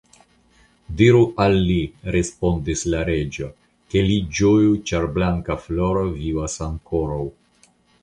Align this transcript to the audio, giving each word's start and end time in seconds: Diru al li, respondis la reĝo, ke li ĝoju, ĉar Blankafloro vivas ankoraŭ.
Diru 1.01 1.19
al 1.45 1.57
li, 1.67 1.75
respondis 2.15 2.83
la 2.95 3.03
reĝo, 3.11 3.51
ke 3.93 4.05
li 4.09 4.19
ĝoju, 4.41 4.75
ĉar 4.91 5.09
Blankafloro 5.19 6.07
vivas 6.19 6.61
ankoraŭ. 6.73 7.25